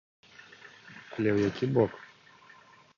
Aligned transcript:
Але 1.13 1.29
ў 1.33 1.37
які 1.49 1.65
бок? 1.79 1.91